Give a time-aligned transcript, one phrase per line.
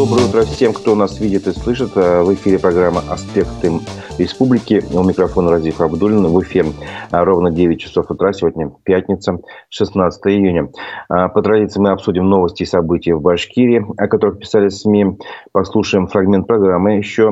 [0.00, 1.90] Доброе утро всем, кто нас видит и слышит.
[1.94, 3.70] Э, в эфире программа «Аспекты
[4.16, 4.82] республики».
[4.94, 6.26] У микрофона Разиф Абдулин.
[6.26, 6.70] В эфире
[7.12, 8.32] э, ровно 9 часов утра.
[8.32, 10.70] Сегодня пятница, 16 июня.
[11.10, 15.18] Э, по традиции мы обсудим новости и события в Башкирии, о которых писали СМИ.
[15.52, 16.96] Послушаем фрагмент программы.
[16.96, 17.30] Еще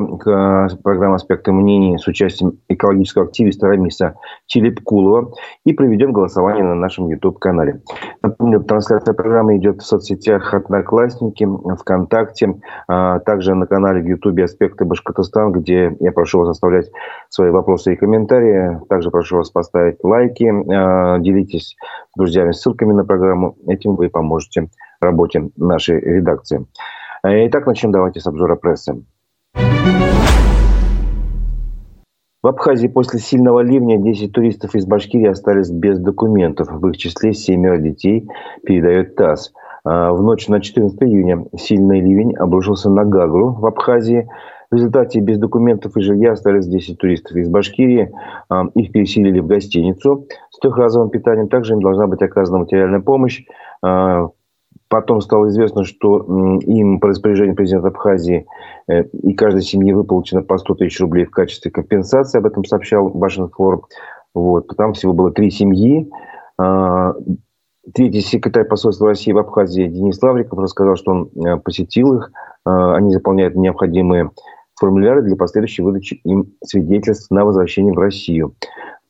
[0.83, 4.13] программа «Аспекты мнений» с участием экологического активиста Рамиса
[4.45, 5.33] Челепкулова.
[5.65, 7.81] И проведем голосование на нашем YouTube-канале.
[8.21, 11.47] Напомню, трансляция программы идет в соцсетях «Одноклассники»,
[11.79, 16.89] ВКонтакте, также на канале в Ютубе «Аспекты Башкортостан», где я прошу вас оставлять
[17.29, 18.79] свои вопросы и комментарии.
[18.89, 21.75] Также прошу вас поставить лайки, а, делитесь
[22.13, 23.55] с друзьями ссылками на программу.
[23.67, 26.65] Этим вы поможете работе нашей редакции.
[27.23, 29.03] Итак, начнем давайте с обзора прессы.
[32.41, 36.69] В Абхазии после сильного ливня 10 туристов из Башкирии остались без документов.
[36.71, 38.29] В их числе семеро детей,
[38.63, 39.51] передает ТАСС.
[39.83, 44.29] А, в ночь на 14 июня сильный ливень обрушился на Гагру в Абхазии.
[44.71, 48.11] В результате без документов и жилья остались 10 туристов из Башкирии.
[48.49, 51.47] А, их переселили в гостиницу с трехразовым питанием.
[51.49, 53.45] Также им должна быть оказана материальная помощь.
[53.81, 54.29] А,
[54.89, 58.47] потом стало известно, что им по распоряжению президента Абхазии
[58.87, 62.39] э, и каждой семье выплачено по 100 тысяч рублей в качестве компенсации.
[62.39, 63.83] Об этом сообщал Башинфор.
[64.33, 64.67] Вот.
[64.77, 66.09] Там всего было три семьи.
[67.93, 72.31] Третий секретарь посольства России в Абхазии Денис Лавриков рассказал, что он э, посетил их.
[72.65, 74.31] Э, они заполняют необходимые
[74.79, 78.55] формуляры для последующей выдачи им свидетельств на возвращение в Россию.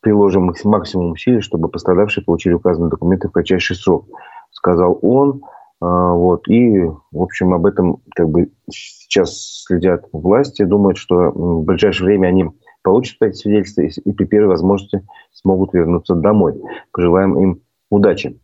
[0.02, 4.08] Приложим максимум усилий, чтобы пострадавшие получили указанные документы в кратчайший срок,
[4.52, 5.42] сказал он.
[5.82, 6.48] Э, вот.
[6.48, 12.28] И, в общем, об этом как бы сейчас следят власти, думают, что в ближайшее время
[12.28, 12.46] они
[12.84, 16.62] получат эти свидетельства и при первой возможности смогут вернуться домой.
[16.92, 18.40] Пожелаем им удачи.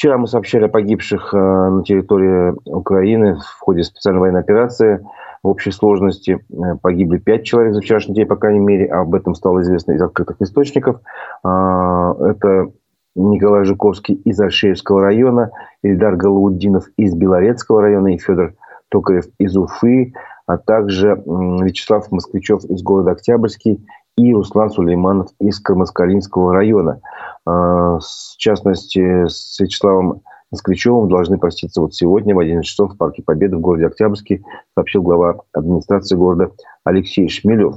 [0.00, 5.06] Вчера мы сообщали о погибших э, на территории Украины в ходе специальной военной операции.
[5.42, 8.86] В общей сложности э, погибли пять человек за вчерашний день, по крайней мере.
[8.86, 11.02] Об этом стало известно из открытых источников.
[11.44, 12.72] А, это
[13.14, 15.50] Николай Жуковский из Альшеевского района,
[15.82, 18.54] Ильдар Галауддинов из Белорецкого района и Федор
[18.88, 20.14] Токарев из Уфы,
[20.46, 23.84] а также Вячеслав Москвичев из города Октябрьский
[24.16, 27.00] и Руслан Сулейманов из Кармаскалинского района.
[27.46, 33.22] А, в частности, с Вячеславом Москвичевым должны проститься вот сегодня в 11 часов в Парке
[33.22, 34.42] Победы в городе Октябрьске,
[34.74, 36.50] сообщил глава администрации города
[36.84, 37.76] Алексей Шмелев.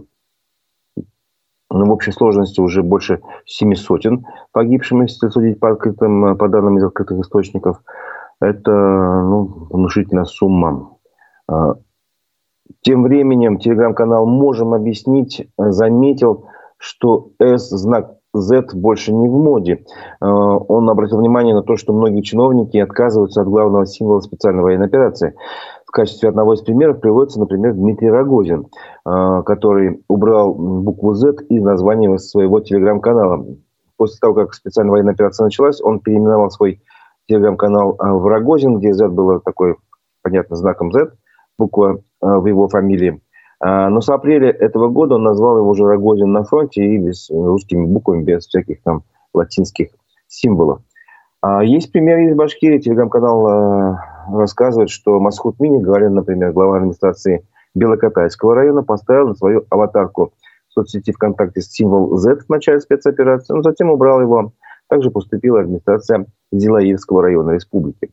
[1.75, 6.77] Ну, в общей сложности уже больше семи сотен погибшим, если судить по, открытым, по данным
[6.77, 7.81] из открытых источников.
[8.39, 10.97] Это ну, внушительная сумма.
[12.81, 16.45] Тем временем телеграм-канал «Можем объяснить» заметил,
[16.77, 19.85] что S-знак Z больше не в моде.
[20.19, 24.87] Э, он обратил внимание на то, что многие чиновники отказываются от главного символа специальной военной
[24.87, 25.35] операции.
[25.85, 28.67] В качестве одного из примеров приводится, например, Дмитрий Рогозин,
[29.05, 33.45] э, который убрал букву Z из названия своего телеграм-канала.
[33.97, 36.81] После того, как специальная военная операция началась, он переименовал свой
[37.27, 39.75] телеграм-канал э, в Рогозин, где Z было такой,
[40.23, 41.11] понятно, знаком Z,
[41.57, 43.21] буква в его фамилии.
[43.65, 47.29] А, но с апреля этого года он назвал его уже Рогозин на фронте и без
[47.29, 49.03] русскими буквами, без всяких там
[49.33, 49.91] латинских
[50.27, 50.81] символов.
[51.41, 52.79] А, есть пример из Башкирии.
[52.79, 59.65] Телеграм-канал а, рассказывает, что Масхут Мини, говоря, например, глава администрации Белокатайского района, поставил на свою
[59.69, 60.33] аватарку
[60.67, 64.51] в соцсети ВКонтакте символ Z в начале спецоперации, но затем убрал его.
[64.89, 68.11] Также поступила администрация Зилаевского района республики.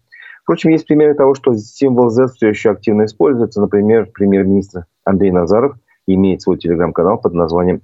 [0.50, 3.61] Впрочем, есть примеры того, что символ Z все еще активно используется.
[3.61, 5.77] Например, премьер-министр Андрей Назаров
[6.09, 7.83] имеет свой телеграм-канал под названием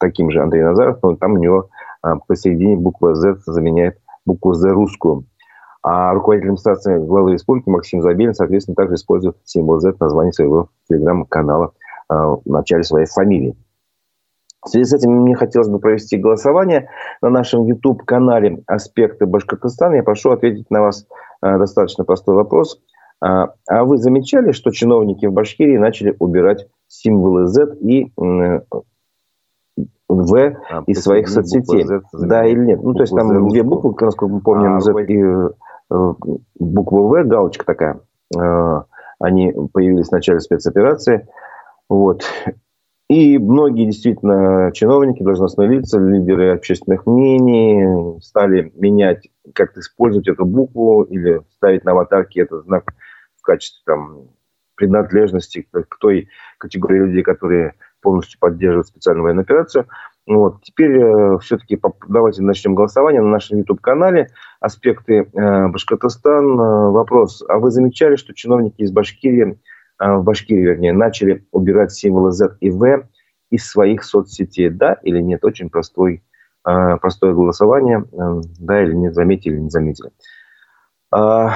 [0.00, 1.68] таким же Андрей Назаров, но там у него
[2.02, 5.26] а, посередине буква Z заменяет букву Z русскую.
[5.84, 10.68] А руководитель администрации главы республики Максим Забелин, соответственно, также использует символ Z в названии своего
[10.88, 11.74] телеграм-канала
[12.08, 13.54] а, в начале своей фамилии.
[14.64, 16.90] В связи с этим мне хотелось бы провести голосование
[17.22, 19.94] на нашем YouTube-канале «Аспекты Башкортостана».
[19.94, 21.06] Я прошу ответить на вас
[21.40, 22.80] достаточно простой вопрос.
[23.22, 28.62] А, а вы замечали, что чиновники в Башкирии начали убирать символы Z и В
[30.08, 31.84] а, из своих соцсетей?
[31.84, 32.82] Z, да или нет?
[32.82, 36.14] Ну, то есть там две буквы, насколько мы помним, а, Z и э,
[36.58, 38.00] буква В, галочка такая.
[38.36, 38.82] Э,
[39.18, 41.28] они появились в начале спецоперации.
[41.90, 42.24] Вот.
[43.10, 51.02] И многие действительно чиновники, должностные лица, лидеры общественных мнений стали менять, как-то использовать эту букву
[51.02, 52.84] или ставить на аватарке этот знак
[53.36, 54.28] в качестве там,
[54.76, 56.28] принадлежности к той
[56.58, 59.88] категории людей, которые полностью поддерживают специальную военную операцию.
[60.28, 60.62] Вот.
[60.62, 64.28] Теперь э, все-таки давайте начнем голосование на нашем YouTube-канале.
[64.60, 66.44] Аспекты э, Башкортостан.
[66.60, 67.42] Э, вопрос.
[67.48, 69.58] А вы замечали, что чиновники из Башкирии,
[70.00, 73.06] в Башкирии, вернее, начали убирать символы Z и V
[73.50, 74.70] из своих соцсетей?
[74.70, 75.44] Да или нет?
[75.44, 76.24] Очень простой,
[76.66, 78.04] э, простое голосование.
[78.12, 80.10] Э, да или нет, заметили или не заметили.
[81.14, 81.48] Э,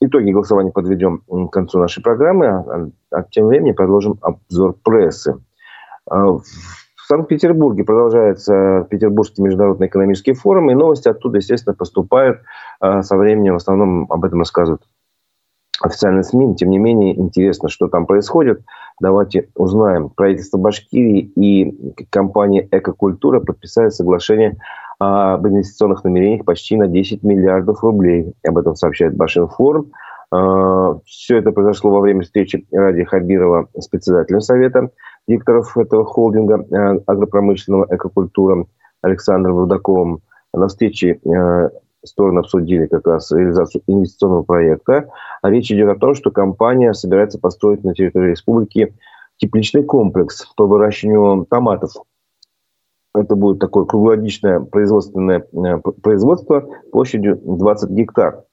[0.00, 5.40] итоги голосования подведем к концу нашей программы, а, а тем временем продолжим обзор прессы.
[6.10, 6.38] Э,
[7.08, 12.42] Санкт-Петербурге продолжается Петербургский международный экономический форум, и новости оттуда, естественно, поступают.
[12.80, 14.82] А, со временем в основном об этом рассказывают
[15.80, 16.56] официальные СМИ.
[16.56, 18.62] Тем не менее, интересно, что там происходит.
[19.00, 20.10] Давайте узнаем.
[20.10, 24.56] Правительство Башкирии и компания «Экокультура» подписали соглашение
[24.98, 28.34] об инвестиционных намерениях почти на 10 миллиардов рублей.
[28.46, 29.92] Об этом сообщает Башинформ.
[30.30, 34.90] А, Все это произошло во время встречи Ради Хабирова с председателем Совета
[35.28, 38.66] директоров этого холдинга э, агропромышленного экокультура
[39.02, 40.22] Александром Рудаковым.
[40.54, 41.70] На встрече э,
[42.04, 45.10] стороны обсудили как раз реализацию инвестиционного проекта.
[45.42, 48.94] А речь идет о том, что компания собирается построить на территории республики
[49.36, 51.92] тепличный комплекс по выращиванию томатов.
[53.14, 58.44] Это будет такое круглогодичное производственное э, производство площадью 20 гектар.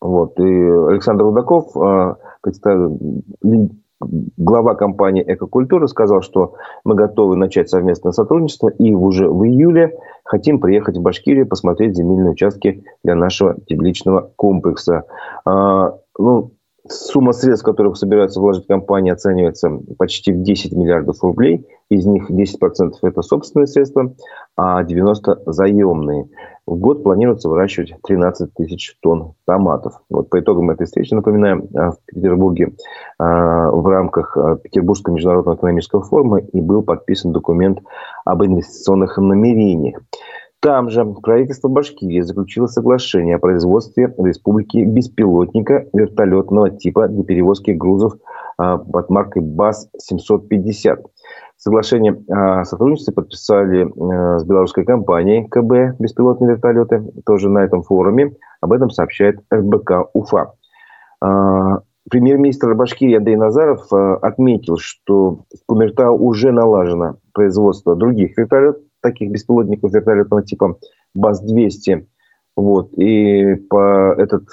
[0.00, 0.38] Вот.
[0.40, 1.72] И Александр Рудаков
[2.40, 2.98] представил
[4.00, 6.54] глава компании «Экокультура» сказал, что
[6.84, 12.32] мы готовы начать совместное сотрудничество и уже в июле хотим приехать в Башкирию посмотреть земельные
[12.32, 15.04] участки для нашего тепличного комплекса.
[15.44, 16.52] А, ну,
[16.90, 21.64] Сумма средств, которых собирается вложить компания, оценивается почти в 10 миллиардов рублей.
[21.88, 24.12] Из них 10% это собственные средства,
[24.56, 26.28] а 90% заемные.
[26.66, 30.00] В год планируется выращивать 13 тысяч тонн томатов.
[30.10, 32.72] Вот по итогам этой встречи, напоминаем, в Петербурге
[33.18, 37.80] в рамках Петербургского международного экономического форума и был подписан документ
[38.24, 40.00] об инвестиционных намерениях.
[40.62, 47.70] Там же правительство Башкирии заключило соглашение о производстве в республике беспилотника вертолетного типа для перевозки
[47.70, 48.12] грузов
[48.58, 50.98] а, под маркой БАС-750.
[51.56, 58.34] Соглашение о сотрудничестве подписали а, с белорусской компанией КБ «Беспилотные вертолеты», тоже на этом форуме.
[58.60, 60.52] Об этом сообщает РБК «Уфа».
[61.22, 61.78] А,
[62.10, 69.92] премьер-министр Башкирии Андрей Назаров отметил, что в Кумертау уже налажено производство других вертолетов, таких беспилотников
[69.92, 70.78] вертолетного типа
[71.14, 72.06] БАС-200.
[72.56, 72.92] Вот.
[72.94, 74.44] И по этот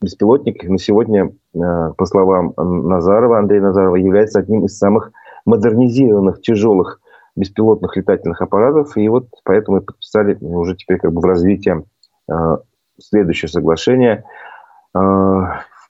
[0.00, 1.58] беспилотник на сегодня, э,
[1.96, 5.12] по словам Назарова, Андрея Назарова, является одним из самых
[5.44, 7.00] модернизированных тяжелых
[7.36, 8.96] беспилотных летательных аппаратов.
[8.96, 11.84] И вот поэтому подписали уже теперь как бы в развитии
[12.30, 12.56] э,
[12.98, 14.24] следующее соглашение.
[14.96, 15.42] Э,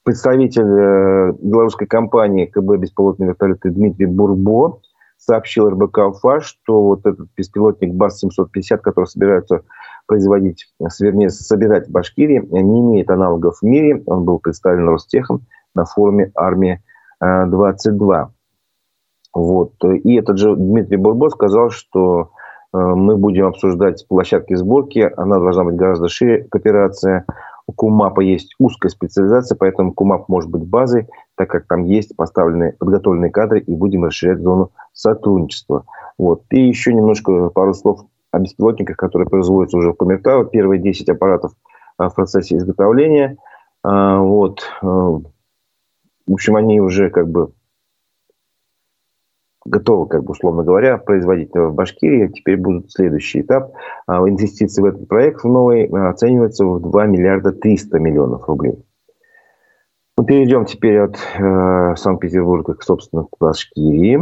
[0.03, 4.81] представитель белорусской компании КБ «Беспилотные вертолеты» Дмитрий Бурбо
[5.21, 9.63] сообщил РБК УФА, что вот этот беспилотник БАС-750, который собираются
[10.07, 10.67] производить,
[10.99, 14.03] вернее, собирать в Башкирии, не имеет аналогов в мире.
[14.07, 18.29] Он был представлен Ростехом на форуме «Армия-22».
[19.33, 19.73] Вот.
[19.85, 22.31] И этот же Дмитрий Бурбо сказал, что
[22.73, 25.13] э, мы будем обсуждать площадки сборки.
[25.17, 27.25] Она должна быть гораздо шире, кооперация.
[27.71, 31.07] У КУМАПа есть узкая специализация, поэтому КУМАП может быть базой,
[31.37, 35.85] так как там есть поставленные, подготовленные кадры, и будем расширять зону сотрудничества.
[36.19, 36.43] Вот.
[36.51, 38.01] И еще немножко пару слов
[38.33, 40.47] о беспилотниках, которые производятся уже в Коммертау.
[40.47, 41.53] Первые 10 аппаратов
[41.97, 43.37] а, в процессе изготовления.
[43.85, 44.63] А, вот.
[44.83, 45.23] Э, в
[46.27, 47.53] общем, они уже как бы
[49.71, 52.29] готовы, как бы, условно говоря, производить в Башкирии.
[52.29, 53.73] Теперь будет следующий этап.
[54.07, 58.85] А, инвестиции в этот проект в новый оцениваются в 2 миллиарда 300 миллионов рублей.
[60.19, 64.21] Мы перейдем теперь от э, Санкт-Петербурга, к, собственно, к Башкирии.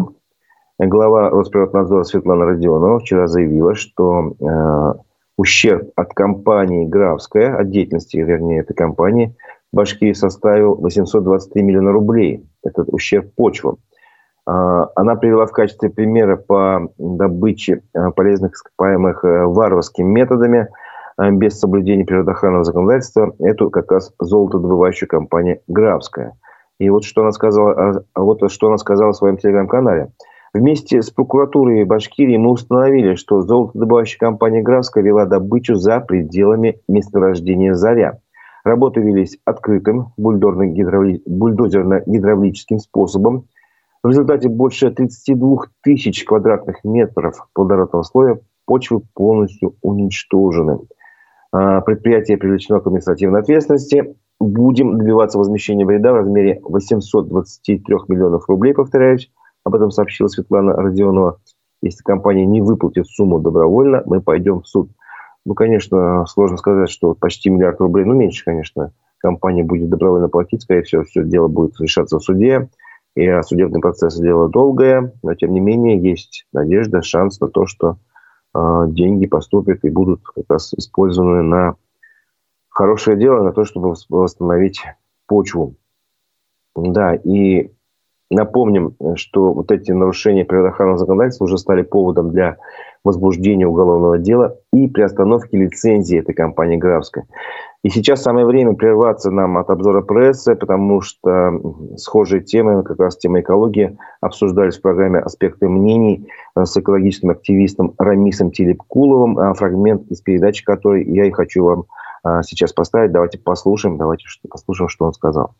[0.78, 4.94] Глава Росприроднадзора Светлана Родионова вчера заявила, что э,
[5.36, 9.34] ущерб от компании «Графская», от деятельности, вернее, этой компании,
[9.72, 12.46] Башкирии составил 823 миллиона рублей.
[12.62, 13.78] Этот ущерб почвам.
[14.48, 20.68] Э, она привела в качестве примера по добыче э, полезных ископаемых э, варварскими методами
[21.20, 23.34] э, без соблюдения природоохранного законодательства.
[23.38, 26.34] Эту как раз золотодобывающую компанию «Графская».
[26.78, 30.12] И вот что она сказала, а вот что она сказала в своем телеграм-канале–
[30.54, 37.74] Вместе с прокуратурой Башкирии мы установили, что золотодобывающая компания «Графская» вела добычу за пределами месторождения
[37.74, 38.20] «Заря».
[38.64, 43.44] Работы велись открытым бульдозерно-гидравлическим способом.
[44.02, 50.78] В результате больше 32 тысяч квадратных метров плодородного слоя почвы полностью уничтожены.
[51.50, 54.14] А, предприятие привлечено к административной ответственности.
[54.38, 59.32] Будем добиваться возмещения вреда в размере 823 миллионов рублей, повторяюсь,
[59.64, 61.40] об этом сообщила Светлана Родионова.
[61.82, 64.90] Если компания не выплатит сумму добровольно, мы пойдем в суд.
[65.44, 70.62] Ну, конечно, сложно сказать, что почти миллиард рублей, ну, меньше, конечно, компания будет добровольно платить.
[70.62, 72.68] Скорее всего, все дело будет решаться в суде.
[73.18, 77.96] И судебный процесс дело долгое, но, тем не менее, есть надежда, шанс на то, что
[78.54, 81.74] э, деньги поступят и будут как раз использованы на
[82.68, 84.84] хорошее дело, на то, чтобы восстановить
[85.26, 85.74] почву.
[86.76, 87.72] Да, и
[88.30, 92.58] напомним, что вот эти нарушения природоохранного законодательства уже стали поводом для
[93.02, 97.24] возбуждения уголовного дела и приостановки лицензии этой компании «Графской».
[97.84, 101.52] И сейчас самое время прерваться нам от обзора прессы, потому что
[101.96, 108.50] схожие темы, как раз тема экологии, обсуждались в программе «Аспекты мнений» с экологическим активистом Рамисом
[108.50, 111.84] Телепкуловым, а фрагмент из передачи, который я и хочу вам
[112.24, 113.12] а, сейчас поставить.
[113.12, 115.54] Давайте послушаем, давайте послушаем, что он сказал.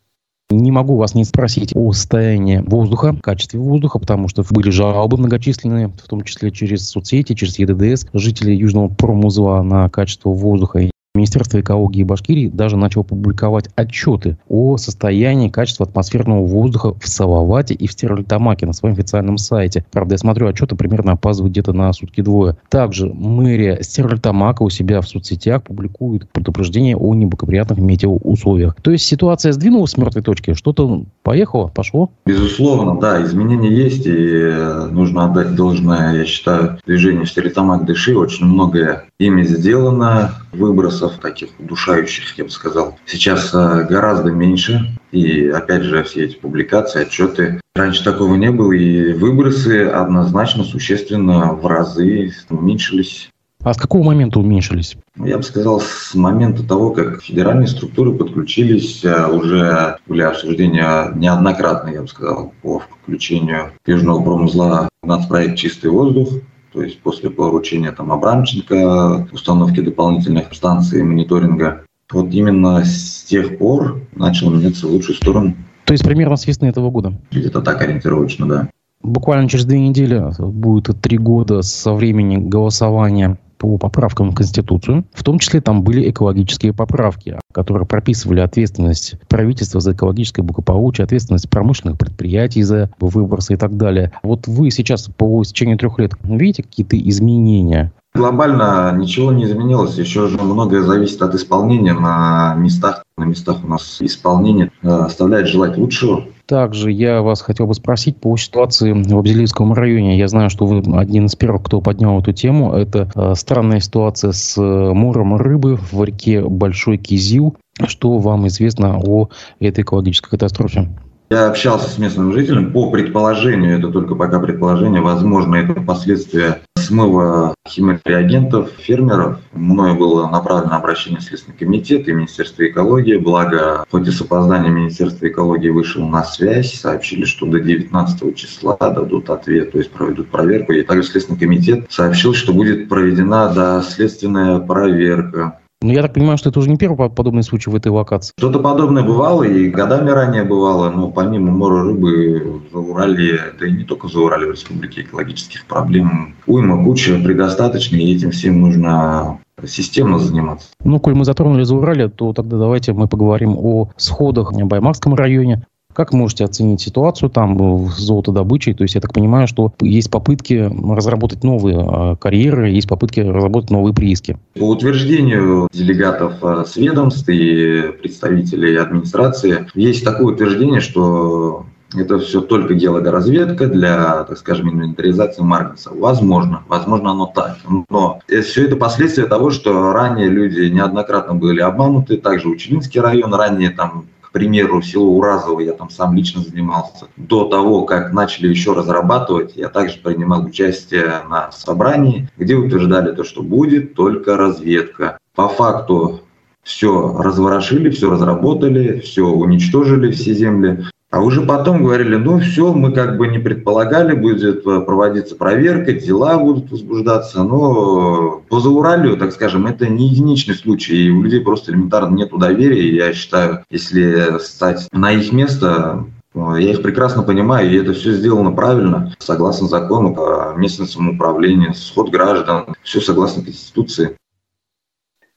[0.51, 5.89] Не могу вас не спросить о состоянии воздуха, качестве воздуха, потому что были жалобы многочисленные,
[5.89, 10.89] в том числе через соцсети, через ЕДДС, жителей Южного промузла на качество воздуха.
[11.19, 17.87] Министерство экологии Башкирии даже начало публиковать отчеты о состоянии качества атмосферного воздуха в Салавате и
[17.87, 19.83] в Стерлитамаке на своем официальном сайте.
[19.91, 22.55] Правда, я смотрю, отчеты примерно опаздывают где-то на сутки двое.
[22.69, 28.75] Также мэрия Стерлитамака у себя в соцсетях публикует предупреждение о неблагоприятных метеоусловиях.
[28.81, 30.53] То есть ситуация сдвинулась с мертвой точки?
[30.53, 32.11] Что-то поехало, пошло?
[32.25, 38.15] Безусловно, да, изменения есть, и нужно отдать должное, я считаю, движению Стерлитамак-Дыши.
[38.15, 44.97] Очень многое ими сделано, выбросов таких удушающих, я бы сказал, сейчас э, гораздо меньше.
[45.11, 47.59] И опять же, все эти публикации, отчеты.
[47.75, 53.29] Раньше такого не было, и выбросы однозначно существенно в разы уменьшились.
[53.61, 54.95] А с какого момента уменьшились?
[55.17, 61.11] Ну, я бы сказал, с момента того, как федеральные структуры подключились э, уже были обсуждения
[61.15, 66.29] неоднократно, я бы сказал, по включению Южного промзла в нацпроект «Чистый воздух»,
[66.79, 71.81] то есть после поручения там Абрамченко, установки дополнительных станций мониторинга.
[72.09, 75.55] Вот именно с тех пор начал меняться в лучшую сторону.
[75.83, 77.19] То есть примерно с весны этого года?
[77.31, 78.69] Где-то так ориентировочно, да.
[79.03, 85.05] Буквально через две недели будет три года со времени голосования по поправкам в Конституцию.
[85.13, 91.49] В том числе там были экологические поправки, которые прописывали ответственность правительства за экологическое благополучие, ответственность
[91.49, 94.11] промышленных предприятий за выбросы и так далее.
[94.23, 99.97] Вот вы сейчас по истечению трех лет видите какие-то изменения Глобально ничего не изменилось.
[99.97, 103.03] Еще же многое зависит от исполнения на местах.
[103.17, 106.25] На местах у нас исполнение э, оставляет желать лучшего.
[106.49, 110.17] Также я вас хотел бы спросить по ситуации в Абзелийском районе.
[110.17, 112.73] Я знаю, что вы один из первых, кто поднял эту тему.
[112.73, 117.55] Это э, странная ситуация с э, мором рыбы в реке Большой Кизил.
[117.85, 119.29] Что вам известно о
[119.59, 120.89] этой экологической катастрофе?
[121.31, 122.73] Я общался с местным жителем.
[122.73, 129.37] По предположению, это только пока предположение, возможно, это последствия смыва химреагентов фермеров.
[129.53, 133.17] Мною было направлено обращение в Следственный комитет и Министерство экологии.
[133.17, 138.75] Благо, хоть и с опозданием Министерство экологии вышел на связь, сообщили, что до 19 числа
[138.79, 140.71] дадут ответ, то есть проведут проверку.
[140.71, 145.59] И также Следственный комитет сообщил, что будет проведена доследственная проверка.
[145.81, 148.33] Ну, я так понимаю, что это уже не первый подобный случай в этой локации.
[148.37, 153.71] Что-то подобное бывало и годами ранее бывало, но помимо мора рыбы в Урале, да и
[153.71, 159.39] не только за Урале, в республике экологических проблем уйма, куча предостаточно, и этим всем нужно
[159.65, 160.67] системно заниматься.
[160.83, 165.15] Ну, коль мы затронули за Урале, то тогда давайте мы поговорим о сходах в Баймакском
[165.15, 165.65] районе.
[165.93, 168.73] Как можете оценить ситуацию там с золотодобычей?
[168.73, 173.71] То есть я так понимаю, что есть попытки разработать новые а, карьеры, есть попытки разработать
[173.71, 174.37] новые прииски.
[174.53, 181.65] По утверждению делегатов а, с ведомств и представителей администрации, есть такое утверждение, что
[181.95, 185.89] это все только геологоразведка для, так скажем, инвентаризации Марганца.
[185.91, 187.57] Возможно, возможно оно так.
[187.89, 192.17] Но все это последствия того, что ранее люди неоднократно были обмануты.
[192.17, 197.07] Также Учелинский район ранее там примеру, село Уразово я там сам лично занимался.
[197.17, 203.23] До того, как начали еще разрабатывать, я также принимал участие на собрании, где утверждали то,
[203.23, 205.17] что будет только разведка.
[205.35, 206.21] По факту
[206.63, 210.85] все разворошили, все разработали, все уничтожили, все земли.
[211.11, 216.37] А уже потом говорили, ну все, мы как бы не предполагали, будет проводиться проверка, дела
[216.37, 221.71] будут возбуждаться, но по Зауралью, так скажем, это не единичный случай, и у людей просто
[221.71, 227.71] элементарно нет доверия, я считаю, если стать на их место, э, я их прекрасно понимаю,
[227.71, 234.15] и это все сделано правильно, согласно закону по местному самоуправлению, сход граждан, все согласно Конституции.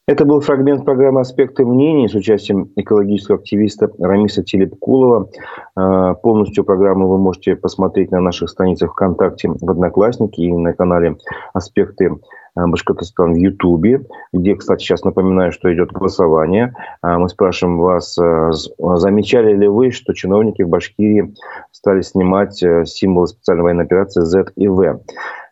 [0.09, 5.30] Это был фрагмент программы «Аспекты мнений» с участием экологического активиста Рамиса Телепкулова.
[5.76, 11.18] А, полностью программу вы можете посмотреть на наших страницах ВКонтакте, в Одноклассники и на канале
[11.54, 12.18] «Аспекты
[12.56, 16.75] Башкортостан» в Ютубе, где, кстати, сейчас напоминаю, что идет голосование.
[17.00, 21.32] А, мы спрашиваем вас, замечали ли вы, что чиновники в Башкирии
[21.71, 25.00] стали снимать э, символы специальной военной операции Z и В?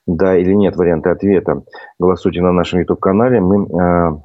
[0.08, 1.62] Да или нет варианты ответа.
[2.00, 3.40] Голосуйте на нашем YouTube-канале.
[3.40, 4.20] Мы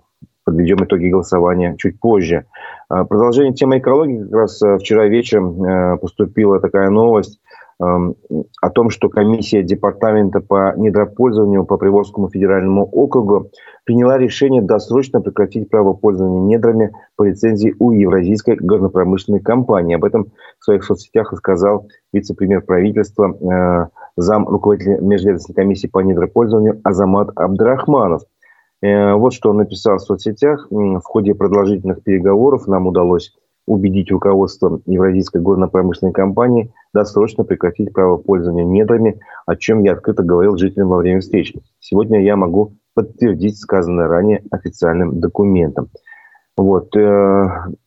[0.46, 2.46] подведем итоги голосования чуть позже.
[2.88, 4.24] А, продолжение темы экологии.
[4.24, 7.42] Как раз э, вчера вечером э, поступила такая новость
[7.82, 8.16] эм,
[8.62, 13.50] о том, что комиссия департамента по недропользованию по Приволжскому федеральному округу
[13.86, 19.96] приняла решение досрочно прекратить право пользования недрами по лицензии у Евразийской горнопромышленной компании.
[19.96, 20.28] Об этом
[20.60, 28.22] в своих соцсетях рассказал вице-премьер правительства, э, зам руководителя межведомственной комиссии по недропользованию Азамат Абдрахманов–
[28.82, 30.68] вот что он написал в соцсетях.
[30.70, 33.34] В ходе продолжительных переговоров нам удалось
[33.68, 40.58] убедить руководство Евразийской горно-промышленной компании досрочно прекратить право пользования недрами, о чем я открыто говорил
[40.58, 41.62] жителям во время встречи.
[41.80, 45.90] Сегодня я могу подтвердить сказанное ранее официальным документом.
[46.58, 46.96] Вот.
[46.96, 47.00] Э,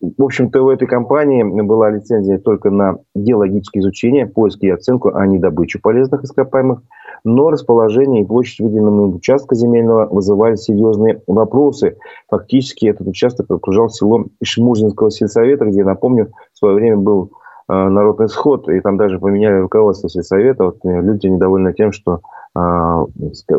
[0.00, 5.26] в общем-то, у этой компании была лицензия только на геологическое изучение, поиск и оценку, а
[5.26, 6.82] не добычу полезных ископаемых–
[7.28, 11.96] но расположение и площадь выделенного участка земельного вызывали серьезные вопросы.
[12.28, 17.30] Фактически этот участок окружал село Ишмужинского сельсовета, где, напомню, в свое время был
[17.68, 20.64] э, народный сход, и там даже поменяли руководство сельсовета.
[20.64, 22.20] Вот э, люди недовольны тем, что,
[22.56, 23.04] э,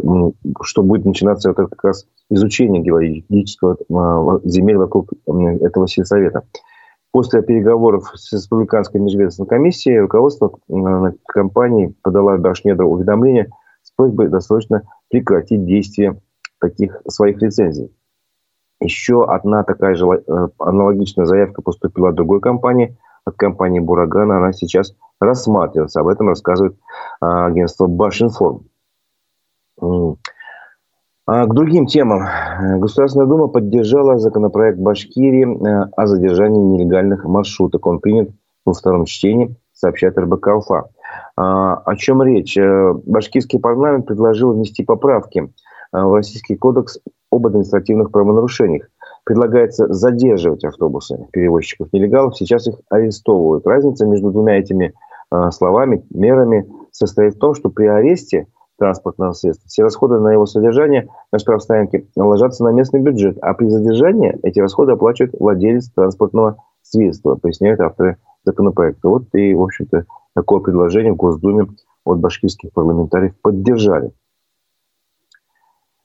[0.02, 6.44] ну, что будет начинаться вот как раз изучение геологического земель вокруг этого сельсовета.
[7.12, 10.52] После переговоров с Республиканской межведомственной комиссией руководство
[11.28, 13.50] компании подало Башнедро уведомление с
[14.00, 16.22] просьбой досрочно прекратить действие
[16.62, 17.94] таких своих лицензий.
[18.80, 24.38] Еще одна такая же э, аналогичная заявка поступила от другой компании, от компании Бурагана.
[24.38, 26.00] Она сейчас рассматривается.
[26.00, 26.78] Об этом рассказывает
[27.20, 28.68] а, агентство Башинформ.
[29.82, 30.16] А
[31.46, 32.26] к другим темам.
[32.80, 37.86] Государственная Дума поддержала законопроект Башкирии э, о задержании нелегальных маршруток.
[37.86, 38.30] Он принят
[38.66, 40.86] во втором чтении, сообщает РБК УФА.
[41.36, 42.58] А, о чем речь?
[42.58, 47.00] Э, башкирский парламент предложил внести поправки э, в Российский кодекс
[47.32, 48.88] об административных правонарушениях.
[49.24, 52.36] Предлагается задерживать автобусы перевозчиков-нелегалов.
[52.36, 53.68] Сейчас их арестовывают.
[53.68, 54.94] Разница между двумя этими
[55.52, 58.48] словами, мерами состоит в том, что при аресте–
[58.80, 59.68] транспортного средства.
[59.68, 64.60] Все расходы на его содержание на штрафстоянке ложатся на местный бюджет, а при задержании эти
[64.60, 69.10] расходы оплачивает владелец транспортного средства, поясняют авторы законопроекта.
[69.10, 71.68] Вот и, в общем-то, такое предложение в Госдуме
[72.06, 74.12] от башкирских парламентариев поддержали.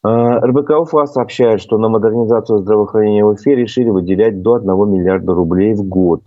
[0.02, 5.34] А, РБК Уфа сообщает, что на модернизацию здравоохранения в Уфе решили выделять до 1 миллиарда
[5.34, 6.22] рублей в год.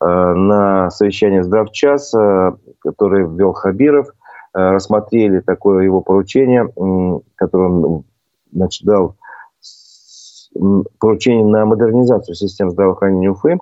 [0.00, 4.08] А, на совещании «Здравчас», а, которое ввел Хабиров–
[4.52, 6.68] рассмотрели такое его поручение,
[7.36, 8.04] которое он
[8.52, 9.16] значит, дал
[10.98, 13.58] поручение на модернизацию систем здравоохранения Уфы.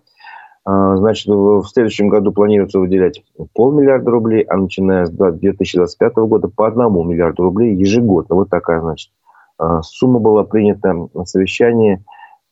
[0.70, 3.22] А, значит, в следующем году планируется выделять
[3.54, 8.34] полмиллиарда рублей, а начиная с 2025 года по одному миллиарду рублей ежегодно.
[8.34, 9.10] Вот такая, значит,
[9.56, 12.04] а, сумма была принята на совещании.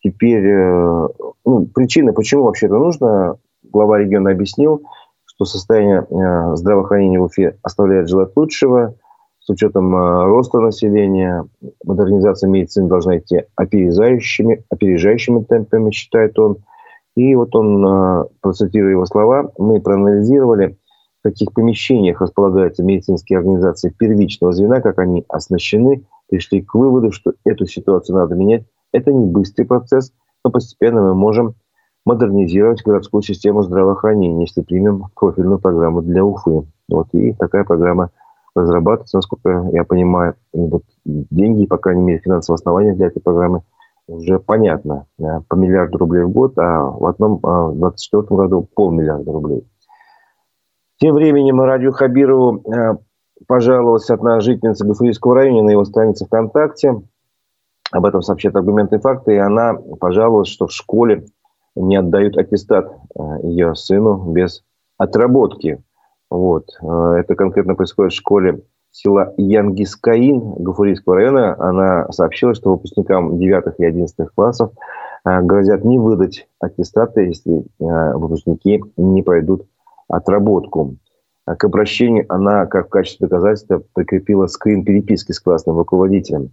[0.02, 1.09] Теперь, э,
[1.44, 4.83] ну, причина, почему вообще это нужно, глава региона объяснил–
[5.37, 8.94] что состояние э, здравоохранения в Уфе оставляет желать лучшего.
[9.40, 11.46] С учетом э, роста населения,
[11.85, 16.59] модернизация медицины должна идти опережающими, опережающими темпами, считает он.
[17.16, 20.79] И вот он, э, процитирую его слова, мы проанализировали,
[21.20, 27.33] в каких помещениях располагаются медицинские организации первичного звена, как они оснащены, пришли к выводу, что
[27.44, 28.64] эту ситуацию надо менять.
[28.92, 30.12] Это не быстрый процесс,
[30.44, 31.55] но постепенно мы можем
[32.05, 36.66] модернизировать городскую систему здравоохранения, если примем профильную программу для Уфы.
[36.88, 38.11] Вот, и такая программа
[38.55, 40.35] разрабатывается, насколько я понимаю.
[40.52, 43.62] Вот, деньги, по крайней мере, финансовое основание для этой программы
[44.09, 45.07] уже понятно.
[45.16, 49.66] По миллиарду рублей в год, а в одном, а в 2024 году полмиллиарда рублей.
[50.99, 52.97] Тем временем Радио Хабирову э,
[53.47, 57.03] пожаловалась одна жительница Гафурийского района на его странице ВКонтакте.
[57.92, 59.35] Об этом сообщают аргументы и факты.
[59.35, 61.27] И она пожаловалась, что в школе
[61.75, 64.64] не отдают аттестат э, ее сыну без
[64.97, 65.83] отработки.
[66.31, 66.64] Вот.
[66.83, 68.62] Э, это конкретно происходит в школе
[68.96, 71.56] села Янгискаин Гафурийского района.
[71.59, 74.72] Она сообщила, что выпускникам 9 и 11 классов
[75.24, 79.66] э, грозят не выдать аттестаты, если выпускники не пройдут
[80.09, 80.96] отработку.
[81.44, 86.52] К обращению она, как в качестве доказательства, прикрепила скрин переписки с классным руководителем.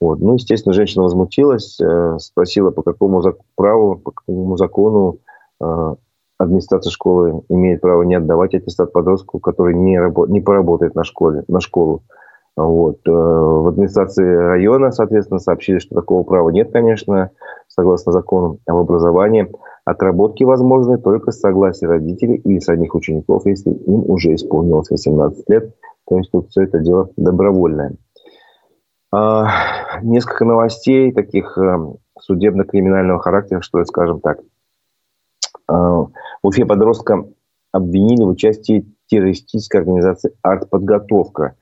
[0.00, 0.18] Вот.
[0.20, 3.22] Ну, естественно, женщина возмутилась, э, спросила, по какому
[3.54, 5.18] праву, по какому закону
[5.60, 5.94] э,
[6.38, 11.44] администрация школы имеет право не отдавать аттестат подростку, который не, работ, не поработает на, школе,
[11.48, 12.02] на школу.
[12.56, 12.98] Вот.
[13.06, 17.30] Э, в администрации района, соответственно, сообщили, что такого права нет, конечно,
[17.68, 19.50] согласно закону об образовании.
[19.84, 25.74] Отработки возможны только с согласия родителей или самих учеников, если им уже исполнилось 18 лет.
[26.06, 27.96] То есть тут все это дело добровольное.
[29.14, 31.76] А, несколько новостей таких э,
[32.18, 34.38] судебно-криминального характера, что ли, скажем так.
[35.72, 36.10] А, в
[36.42, 37.24] Уфе подростка
[37.72, 41.56] обвинили в участии террористической организации «Артподготовка».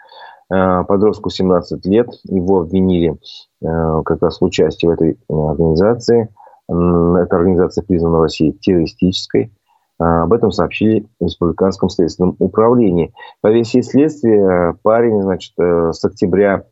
[0.51, 3.19] А, подростку 17 лет, его обвинили
[3.63, 6.29] э, как раз в участии в этой организации.
[6.69, 9.53] Эта организация признана в России террористической.
[9.99, 13.13] Об этом сообщили в Республиканском следственном управлении.
[13.41, 16.65] По версии следствия, парень, значит, э, с октября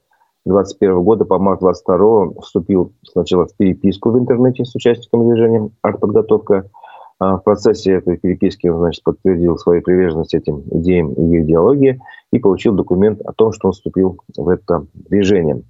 [0.46, 6.56] 2021 года по март 2022 вступил сначала в переписку в интернете с участниками движения «Артподготовка».
[6.56, 6.62] А
[7.20, 12.00] в процессе этой переписки он, значит, подтвердил свою приверженность этим идеям и идеологии
[12.32, 15.62] и получил документ о том, что он вступил в это движение.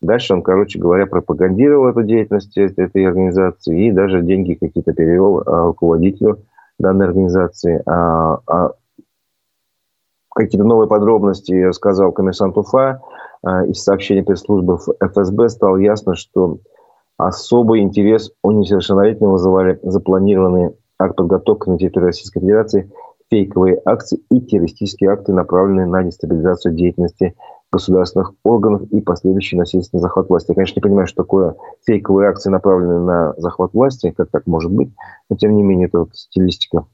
[0.00, 5.66] Дальше он, короче говоря, пропагандировал эту деятельность этой организации и даже деньги какие-то перевел а,
[5.66, 6.44] руководителю
[6.78, 7.82] данной организации.
[7.86, 8.72] А, а
[10.34, 13.00] какие-то новые подробности рассказал коммерсант Уфа.
[13.42, 16.58] А, из сообщений пресс-службы ФСБ стало ясно, что
[17.16, 22.90] особый интерес у несовершеннолетних вызывали запланированные акт подготовки на территории Российской Федерации,
[23.30, 27.34] фейковые акции и террористические акты, направленные на дестабилизацию деятельности
[27.72, 30.50] государственных органов и последующий насильственный захват власти.
[30.50, 34.72] Я, конечно, не понимаю, что такое фейковые акции, направленные на захват власти, как так может
[34.72, 34.90] быть,
[35.28, 36.86] но тем не менее это вот стилистика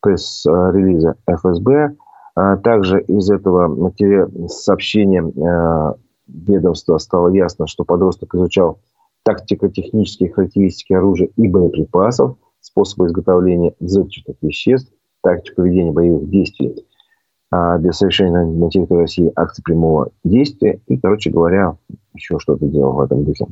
[0.00, 1.96] пресс-релиза ФСБ.
[2.36, 3.92] А также из этого
[4.46, 5.94] сообщения э,
[6.28, 8.78] ведомства стало ясно, что подросток изучал
[9.24, 14.92] тактико-технические характеристики оружия и боеприпасов, способы изготовления взрывчатых веществ,
[15.22, 16.86] тактику ведения боевых действий
[17.50, 21.76] а, для совершения на территории России акций прямого действия и, короче говоря,
[22.14, 23.46] еще что-то делал в этом духе.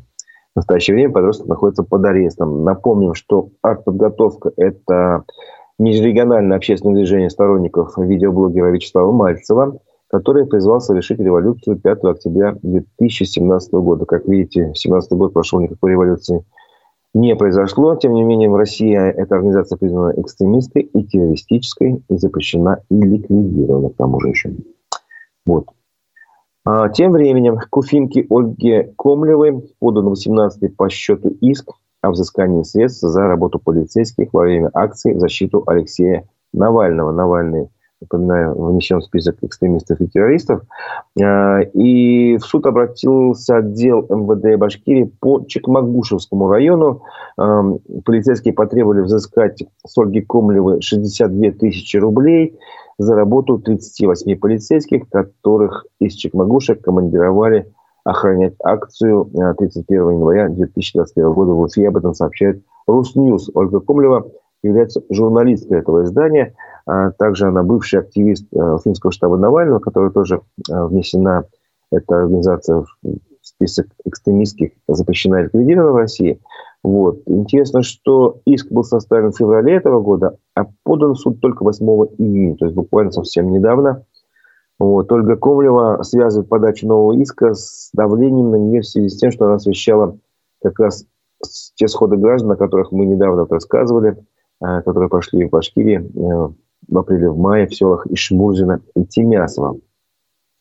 [0.54, 2.64] В настоящее время подросток находится под арестом.
[2.64, 5.24] Напомним, что артподготовка– это
[5.78, 14.04] межрегиональное общественное движение сторонников видеоблогера Вячеслава Мальцева, который призвал совершить революцию 5 октября 2017 года.
[14.06, 16.44] Как видите, 2017 год прошел, никакой революции
[17.18, 17.96] не произошло.
[17.96, 23.90] Тем не менее, в России эта организация признана экстремистской и террористической и запрещена и ликвидирована
[23.90, 24.54] к тому же еще.
[25.44, 25.66] Вот.
[26.64, 31.70] А тем временем к Уфимке Ольге Комлевой подан 18 по счету иск
[32.02, 37.11] о взыскании средств за работу полицейских во время акции в защиту Алексея Навального.
[37.11, 37.68] Навальный,
[38.00, 40.62] напоминаю, внесен в список экстремистов и террористов.
[41.20, 47.02] А, и в суд обратился отдел МВД Башкирии по Чекмагушевскому району.
[47.37, 47.62] А,
[48.04, 52.58] полицейские потребовали взыскать с Ольги Комлевой 62 тысячи рублей
[52.98, 57.72] за работу 38 полицейских, которых из Чекмагушек командировали
[58.04, 61.88] охранять акцию 31 э, января 2021 года в Уфе.
[61.88, 63.50] Об этом сообщает Русньюз.
[63.54, 64.26] Ольга Комлева
[64.62, 66.54] является журналисткой этого издания.
[66.86, 70.40] А также она бывший активист э, финского штаба Навального, который тоже
[70.70, 71.44] э, внесена,
[71.90, 72.86] эта организация в
[73.42, 76.40] список экстремистских, запрещена и ликвидирована в России.
[76.82, 77.22] Вот.
[77.26, 81.86] Интересно, что иск был составлен в феврале этого года, а подан в суд только 8
[82.18, 84.04] июня, то есть буквально совсем недавно.
[84.78, 85.10] Вот.
[85.10, 89.46] Ольга Комлева связывает подачу нового иска с давлением на нее в связи с тем, что
[89.46, 90.18] она освещала
[90.62, 91.04] как раз
[91.74, 94.16] те сходы граждан, о которых мы недавно рассказывали,
[94.60, 96.52] которые прошли в Башкирии э,
[96.88, 99.78] в апреле, в селах Ишмурзина и Тимясово.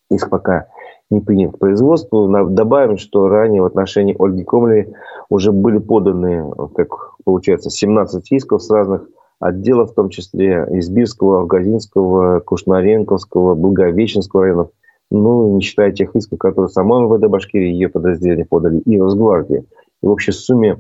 [0.10, 0.68] Иск пока
[1.10, 2.28] не принят к производству.
[2.50, 4.94] Добавим, что ранее в отношении Ольги Комлевой
[5.30, 9.08] уже были поданы, как получается, 17 исков с разных
[9.40, 14.70] отделов, в том числе Избирского, Авгазинского, Кушнаренковского, Благовещенского районов,
[15.12, 19.66] ну, не считая тех исков, которые сама МВД Башкирии и ее подразделения подали, и Росгвардии.
[20.02, 20.78] И в общей сумме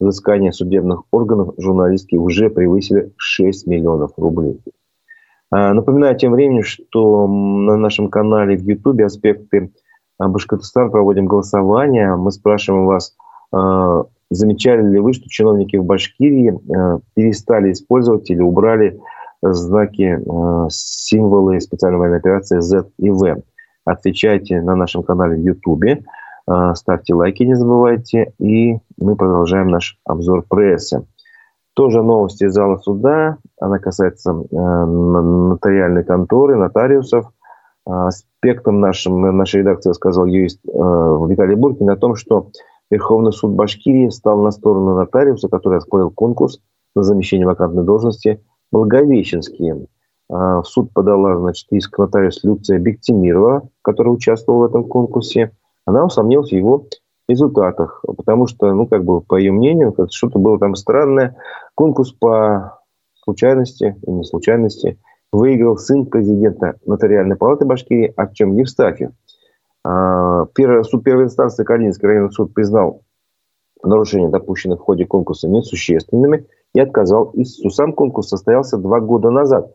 [0.00, 4.60] взыскания судебных органов журналистки уже превысили 6 миллионов рублей.
[5.50, 9.70] А, напоминаю тем временем, что на нашем канале в Ютубе «Аспекты
[10.18, 12.16] Башкортостана» проводим голосование.
[12.16, 13.14] Мы спрашиваем вас,
[13.52, 19.00] а, Замечали ли вы, что чиновники в Башкирии э, перестали использовать или убрали
[19.42, 20.20] знаки,
[20.70, 23.42] символы специальной военной операции Z и V?
[23.84, 26.04] Отвечайте на нашем канале в YouTube,
[26.74, 31.06] ставьте лайки, не забывайте, и мы продолжаем наш обзор прессы.
[31.74, 33.38] Тоже новости из зала суда.
[33.60, 37.26] Она касается нотариальной конторы, нотариусов.
[37.86, 42.48] Аспектом нашим, нашей редакции сказал юрист Виталий Буркин о том, что
[42.90, 46.60] Верховный суд Башкирии стал на сторону нотариуса, который оспорил конкурс
[46.94, 49.86] на замещение вакантной должности Благовещенские.
[50.28, 55.52] А, в суд подала, значит, иск нотариус Люция Бектимирова, которая участвовала в этом конкурсе.
[55.90, 56.86] Она усомнилась в его
[57.28, 61.36] результатах, потому что, ну, как бы, по ее мнению, как что-то было там странное.
[61.74, 62.78] Конкурс по
[63.24, 65.00] случайности и не случайности
[65.32, 69.10] выиграл сын президента Нотариальной палаты Башкирии Артем Евстафьев.
[69.84, 73.02] А, первый, суд первой инстанции Калининский районный суд признал
[73.82, 77.70] нарушения, допущенных в ходе конкурса, несущественными и отказал иску.
[77.70, 79.74] Сам конкурс состоялся два года назад.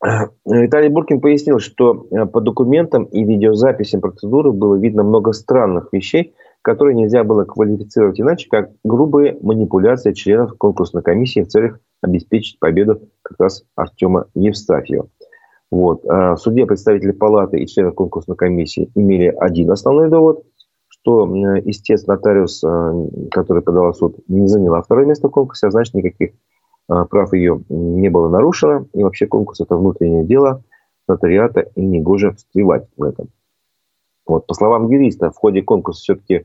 [0.00, 6.34] Виталий Буркин пояснил, что э, по документам и видеозаписям процедуры было видно много странных вещей,
[6.62, 13.00] которые нельзя было квалифицировать иначе, как грубые манипуляции членов конкурсной комиссии в целях обеспечить победу
[13.22, 15.08] как раз Артема Евстафьева.
[15.70, 16.04] Вот.
[16.06, 20.44] А в суде представители палаты и членов конкурсной комиссии имели один основной довод,
[20.88, 21.26] что
[21.64, 26.30] истец нотариус, э, который подал суд, не заняла второе место в конкурсе, а значит никаких
[26.30, 26.34] э,
[26.88, 28.86] прав ее не было нарушено.
[28.94, 30.62] И вообще конкурс– это внутреннее дело
[31.06, 33.28] нотариата, и не гоже встревать в этом.
[34.26, 34.46] Вот.
[34.46, 36.44] По словам юриста, в ходе конкурса все-таки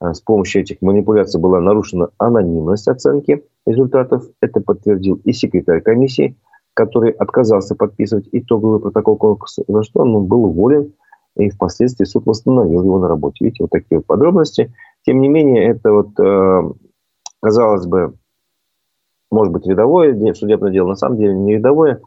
[0.00, 4.24] э, с помощью этих манипуляций была нарушена анонимность оценки результатов.
[4.40, 6.36] Это подтвердил и секретарь комиссии,
[6.74, 10.92] который отказался подписывать итоговый протокол конкурса, за что он был уволен,
[11.36, 13.46] и впоследствии суд восстановил его на работе.
[13.46, 14.74] Видите, вот такие вот подробности.
[15.06, 16.62] Тем не менее, это вот, э,
[17.40, 18.14] казалось бы,
[19.32, 22.00] может быть, рядовое судебное дело, на самом деле не рядовое,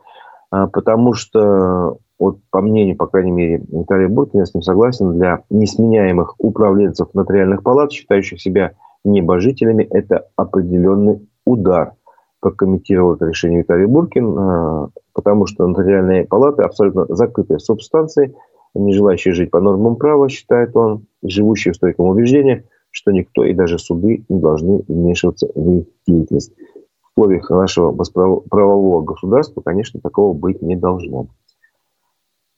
[0.52, 5.18] а, потому что, вот, по мнению, по крайней мере, Виталия Буркина, я с ним согласен,
[5.18, 11.94] для несменяемых управленцев нотариальных палат, считающих себя небожителями, это определенный удар–
[12.46, 18.36] прокомментировал это решение Виталий Буркин, э, потому что нотариальные палаты абсолютно закрытые субстанции,
[18.76, 23.56] не желающие жить по нормам права, считает он, живущие в стойком убеждении, что никто и
[23.56, 26.54] даже суды не должны вмешиваться в их деятельность.
[27.15, 31.28] Условиях нашего правового государства, конечно, такого быть не должно.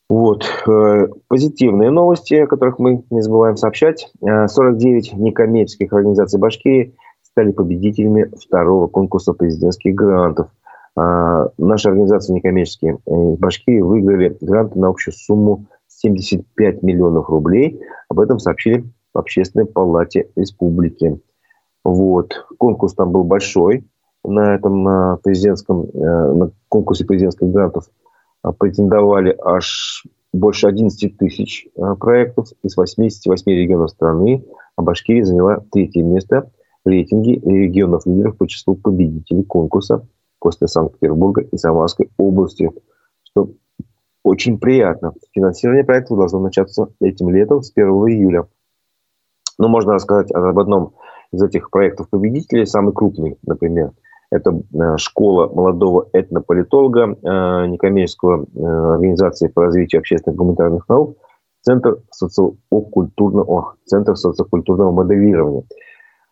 [0.10, 0.46] Вот.
[0.68, 4.12] Э, позитивные новости, о которых мы не забываем сообщать.
[4.22, 6.96] 49 э, некоммерческих организаций Башкирии–
[7.38, 10.50] стали победителями второго конкурса президентских грантов.
[10.96, 17.80] А, наша организация некоммерческие э, из Башкирии выиграли гранты на общую сумму 75 миллионов рублей.
[18.10, 21.22] Об этом сообщили в Общественной палате республики.
[21.86, 22.48] Вот.
[22.58, 23.86] Конкурс там был большой.
[24.28, 27.86] На этом президентском, э, на конкурсе президентских грантов
[28.44, 34.44] а, претендовали аж больше 11 тысяч а, проектов из 88 регионов страны.
[34.76, 36.52] А Башкирия заняла третье место
[36.84, 40.06] рейтинге регионов лидеров по числу победителей конкурса
[40.40, 42.70] после Санкт-Петербурга и Самарской области,
[43.24, 43.52] что
[44.24, 45.14] очень приятно.
[45.34, 48.48] Финансирование проекта должно начаться этим летом с 1 июля.
[49.58, 50.96] Но можно рассказать об одном
[51.32, 53.94] из этих проектов победителей, самый крупный, например.
[54.32, 61.18] Это э, школа молодого этнополитолога э, некоммерческого э, организации по развитию общественных гуманитарных наук,
[61.62, 65.64] Центр социокультурного, Центр социокультурного моделирования–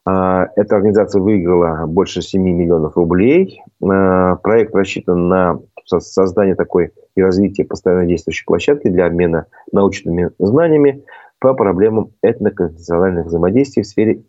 [0.08, 3.64] эта организация выиграла больше 7 миллионов рублей.
[3.80, 11.04] Проект рассчитан на создание такой и развитие постоянно действующей площадки для обмена научными знаниями
[11.40, 14.24] по проблемам этноконфессиональных взаимодействий в сфере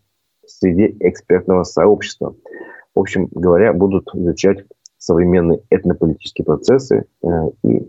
[0.47, 2.35] среди экспертного сообщества.
[2.97, 4.65] В общем говоря, будут изучать
[4.97, 7.29] современные этнополитические процессы э,
[7.63, 7.87] и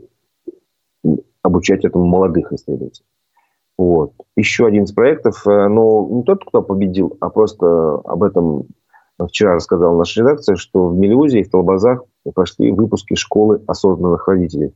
[1.41, 3.07] обучать этому молодых исследователей.
[3.77, 4.11] Вот.
[4.35, 8.65] Еще один из проектов, э, но не тот, кто победил, а просто об этом
[9.17, 12.03] вчера рассказала наша редакция, что в Мелиузе и в Толбазах
[12.35, 14.73] прошли выпуски школы осознанных родителей.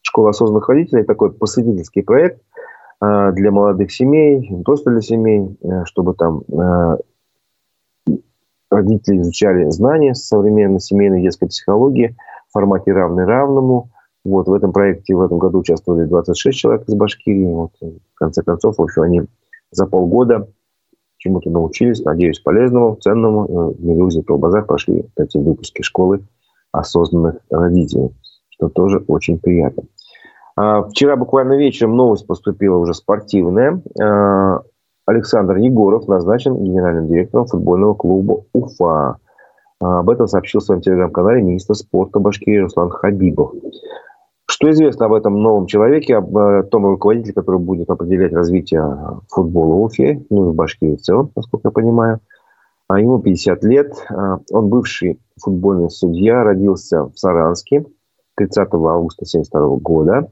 [0.00, 2.42] Школа осознанных родителей– такой посредительский проект
[3.00, 6.42] э, для молодых семей, не просто для семей, чтобы там
[8.72, 12.16] родители изучали знания современной семейной детской психологии
[12.48, 13.90] в формате равный равному–
[14.24, 17.52] вот, в этом проекте в этом году участвовали 26 человек из Башкирии.
[17.52, 19.22] Вот, в конце концов, в общем, они
[19.70, 20.48] за полгода
[21.16, 23.44] чему-то научились, надеюсь, полезному, ценному.
[23.44, 26.24] Э, в Мелюзе Толбазар прошли эти выпуски школы
[26.72, 28.10] осознанных родителей,
[28.50, 29.84] что тоже очень приятно.
[30.56, 33.82] А, вчера буквально вечером новость поступила уже спортивная.
[35.06, 39.16] Александр Егоров назначен генеральным директором футбольного клуба «Уфа».
[39.80, 43.52] А, об этом сообщил в своем телеграм-канале министр спорта Башкирии Руслан Хабибов.
[44.46, 49.74] Что известно об этом новом человеке, об э, том руководителе, который будет определять развитие футбола
[49.74, 52.20] в Уфе, ну и в Башкирии в целом, насколько я понимаю.
[52.86, 53.92] А ему 50 лет.
[54.10, 57.84] А, он бывший футбольный судья, родился в Саранске
[58.36, 60.30] 30 августа 1972 года.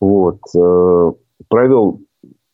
[0.00, 0.40] Вот.
[0.56, 1.12] Э,
[1.48, 2.00] провел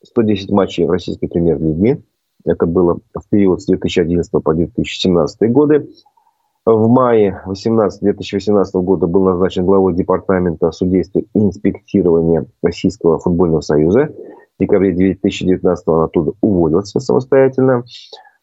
[0.03, 2.01] 110 матчей в российской премьер-лиге.
[2.45, 5.89] Это было в период с 2011 по 2017 годы.
[6.65, 14.09] В мае 18, 2018 года был назначен главой Департамента судейства и инспектирования Российского футбольного союза.
[14.57, 17.83] В декабре 2019 он оттуда уволился самостоятельно.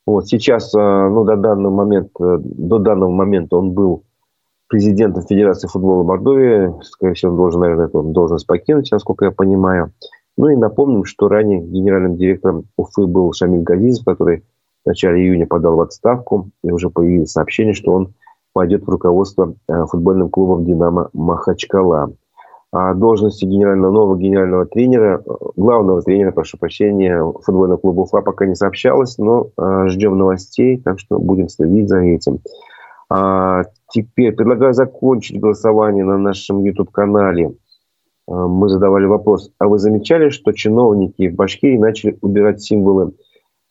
[0.07, 4.05] Вот сейчас, э, ну, до данного момента, э, до данного момента он был
[4.69, 6.73] президентом Федерации футбола Мордовии.
[6.83, 9.93] Скорее всего, он должен, наверное, эту должность покинуть, насколько я понимаю.
[10.37, 14.45] Ну и напомним, что ранее генеральным директором Уфы был Шамиль Газизов, который
[14.85, 16.51] в начале июня подал в отставку.
[16.63, 18.15] И уже появились сообщения, что он
[18.53, 22.13] пойдет в руководство э, футбольным клубом «Динамо Махачкала».
[22.73, 25.23] А должности генерального, нового генерального тренера,
[25.57, 30.99] главного тренера, прошу прощения, футбольного клуба Уфа пока не сообщалось, но э, ждем новостей, так
[30.99, 32.41] что будем следить за этим.
[33.09, 37.55] А теперь предлагаю закончить голосование на нашем YouTube-канале.
[38.27, 43.13] А, мы задавали вопрос, а вы замечали, что чиновники в Башкирии начали убирать символы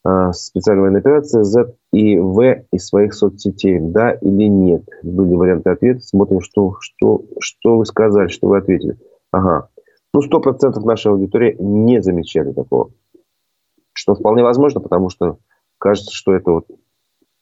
[0.04, 4.84] а, специальной военной операции Z и В из своих соцсетей, да или нет?
[5.04, 8.98] Были варианты ответа, смотрим, что, что, что вы сказали, что вы ответили.
[9.32, 9.70] Ага.
[10.14, 12.92] Ну, сто процентов нашей аудитории не замечали такого.
[13.94, 15.40] Что вполне возможно, потому что
[15.78, 16.68] кажется, что это вот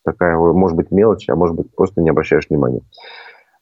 [0.03, 2.81] такая, может быть, мелочь, а может быть, просто не обращаешь внимания.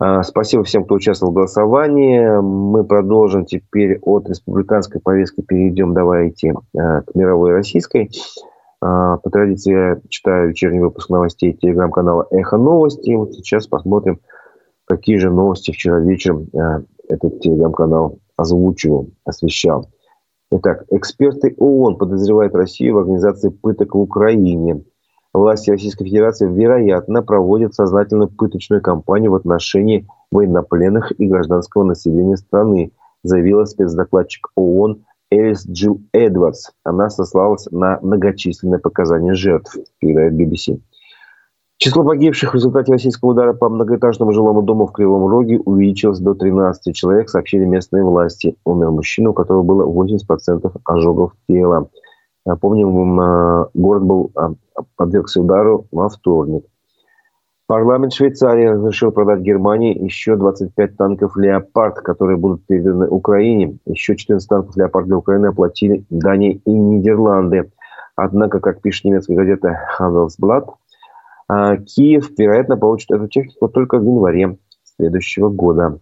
[0.04, 2.42] А, спасибо всем, кто участвовал в голосовании.
[2.42, 8.10] Мы продолжим теперь от республиканской повестки, перейдем, давайте, а, к мировой российской.
[8.82, 13.12] А, по традиции я читаю вечерний выпуск новостей телеграм-канала «Эхо новости».
[13.12, 14.20] И вот сейчас посмотрим,
[14.86, 16.48] какие же новости вчера вечером
[17.08, 19.92] этот телеграм-канал озвучивал, освещал.
[20.50, 24.82] Итак, эксперты ООН подозревают Россию в организации пыток в Украине–
[25.34, 32.92] власти Российской Федерации, вероятно, проводят сознательную пыточную кампанию в отношении военнопленных и гражданского населения страны,
[33.24, 36.72] заявила спецдокладчик ООН Элис Джилл Эдвардс.
[36.84, 40.80] Она сослалась на многочисленные показания жертв, передает BBC.
[41.78, 46.36] Число погибших в результате российского удара по многоэтажному жилому дому в Кривом Роге увеличилось до
[46.36, 48.56] 13 человек, сообщили местные власти.
[48.66, 51.90] Умер мужчина, у которого было 80% ожогов тела.
[52.46, 54.50] Напомним, э, город был э,
[54.96, 56.66] подвергся удару во вторник.
[57.68, 63.78] Парламент Швейцарии разрешил продать Германии еще 25 танков «Леопард», которые будут переданы Украине.
[63.86, 67.72] Еще 14 танков «Леопард» для Украины оплатили Дания и Нидерланды.
[68.16, 70.66] Однако, как пишет немецкая газета «Handelsblatt»,
[71.86, 76.00] Киев, вероятно, получит эту технику только в январе следующего года.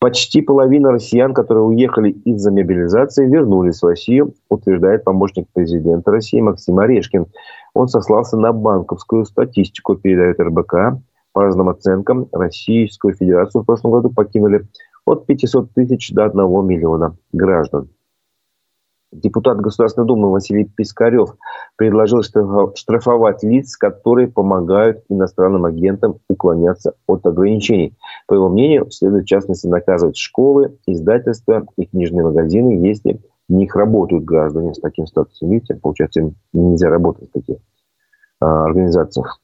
[0.00, 6.78] Почти половина россиян, которые уехали из-за мобилизации, вернулись в Россию, утверждает помощник президента России Максим
[6.78, 7.26] Орешкин.
[7.74, 11.02] Он сослался на банковскую статистику, передает РБК.
[11.32, 14.66] По разным оценкам, Российскую Федерацию в прошлом году покинули
[15.04, 17.90] от 500 тысяч до 1 миллиона граждан.
[19.12, 21.34] Депутат Государственной Думы Василий Пискарев
[21.76, 27.96] предложил штрафовать лиц, которые помогают иностранным агентам уклоняться от ограничений.
[28.28, 33.74] По его мнению, следует в частности наказывать школы, издательства и книжные магазины, если в них
[33.74, 35.50] работают граждане с таким статусом.
[35.50, 37.56] Видите, получается, им нельзя работать в таких
[38.38, 39.40] а, организациях.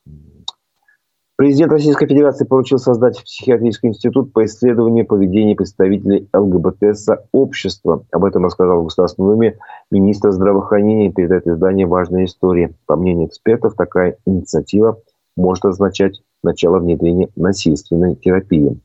[1.37, 8.07] Президент Российской Федерации поручил создать психиатрический институт по исследованию поведения представителей ЛГБТ-сообщества.
[8.11, 9.59] Об этом рассказал в Государственном Думе
[9.91, 12.75] министр здравоохранения, передает издание «Важные истории».
[12.87, 14.99] По мнению экспертов, такая инициатива
[15.37, 18.81] может означать начало внедрения насильственной терапии.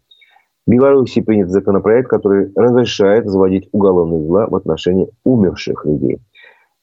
[0.68, 6.20] В Беларуси принят законопроект, который разрешает заводить уголовные дела в отношении умерших людей–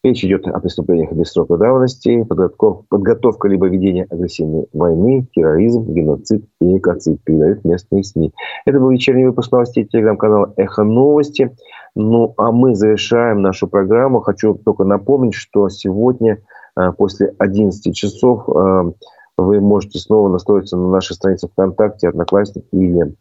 [0.01, 6.77] Речь идет о преступлениях без срока давности, подготовка, либо ведение агрессивной войны, терроризм, геноцид и
[6.77, 8.31] экоцид, передают местные СМИ.
[8.65, 11.53] Это был вечерний выпуск новостей телеграм-канала «Эхо новости».
[11.95, 14.21] Ну, а мы завершаем нашу программу.
[14.21, 16.37] Хочу только напомнить, что сегодня
[16.79, 18.91] э, после 11 часов э,
[19.35, 23.15] вы можете снова настроиться на нашей странице ВКонтакте, Одноклассник или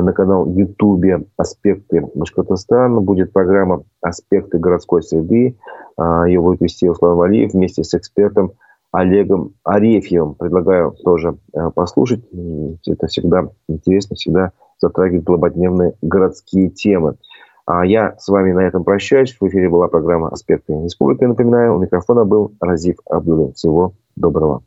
[0.00, 3.00] на канал Ютубе «Аспекты Башкортостана».
[3.00, 5.56] Будет программа «Аспекты городской среды».
[5.96, 8.52] А, Ее будет вести Руслан Валиев вместе с экспертом
[8.92, 10.34] Олегом Арефьевым.
[10.34, 12.24] Предлагаю тоже а, послушать.
[12.86, 17.16] Это всегда интересно, всегда затрагивает злободневные городские темы.
[17.64, 19.36] А я с вами на этом прощаюсь.
[19.38, 21.24] В эфире была программа «Аспекты республики».
[21.24, 23.52] Напоминаю, у микрофона был Разив Абдулин.
[23.52, 24.62] Всего доброго.